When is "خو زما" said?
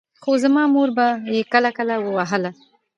0.23-0.63